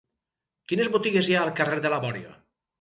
Quines 0.71 0.89
botigues 0.95 1.29
hi 1.33 1.37
ha 1.37 1.45
al 1.45 1.55
carrer 1.63 1.79
de 1.87 1.95
la 1.97 2.03
Bòria? 2.09 2.37